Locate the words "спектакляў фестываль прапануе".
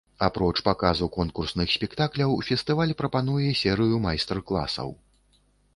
1.75-3.51